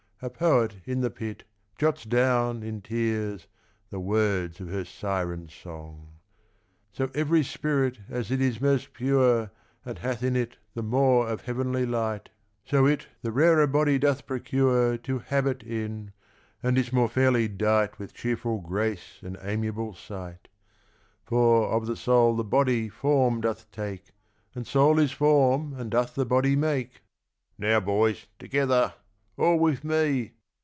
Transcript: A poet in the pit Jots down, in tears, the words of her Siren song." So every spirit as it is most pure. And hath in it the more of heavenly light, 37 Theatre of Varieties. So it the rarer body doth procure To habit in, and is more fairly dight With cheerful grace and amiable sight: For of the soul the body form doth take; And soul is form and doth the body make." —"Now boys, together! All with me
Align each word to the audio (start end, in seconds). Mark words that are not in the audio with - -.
A 0.23 0.29
poet 0.29 0.75
in 0.85 1.01
the 1.01 1.09
pit 1.09 1.45
Jots 1.79 2.03
down, 2.03 2.61
in 2.61 2.83
tears, 2.83 3.47
the 3.89 3.99
words 3.99 4.59
of 4.61 4.69
her 4.69 4.85
Siren 4.85 5.49
song." 5.49 6.09
So 6.93 7.09
every 7.15 7.41
spirit 7.41 7.97
as 8.07 8.29
it 8.29 8.39
is 8.39 8.61
most 8.61 8.93
pure. 8.93 9.49
And 9.83 9.97
hath 9.97 10.21
in 10.21 10.35
it 10.35 10.57
the 10.75 10.83
more 10.83 11.27
of 11.27 11.41
heavenly 11.45 11.87
light, 11.87 12.29
37 12.67 12.69
Theatre 12.69 12.77
of 12.77 12.83
Varieties. 12.93 13.03
So 13.07 13.09
it 13.09 13.15
the 13.23 13.31
rarer 13.31 13.65
body 13.65 13.97
doth 13.97 14.25
procure 14.27 14.97
To 14.99 15.17
habit 15.17 15.63
in, 15.63 16.11
and 16.61 16.77
is 16.77 16.93
more 16.93 17.09
fairly 17.09 17.47
dight 17.47 17.97
With 17.97 18.13
cheerful 18.13 18.59
grace 18.61 19.17
and 19.23 19.39
amiable 19.41 19.95
sight: 19.95 20.49
For 21.25 21.69
of 21.71 21.87
the 21.87 21.95
soul 21.95 22.35
the 22.35 22.43
body 22.43 22.89
form 22.89 23.41
doth 23.41 23.71
take; 23.71 24.11
And 24.53 24.67
soul 24.67 24.99
is 24.99 25.11
form 25.11 25.73
and 25.73 25.89
doth 25.89 26.13
the 26.13 26.27
body 26.27 26.55
make." 26.55 27.01
—"Now 27.57 27.79
boys, 27.79 28.27
together! 28.67 28.93
All 29.37 29.57
with 29.57 29.83
me 29.83 30.33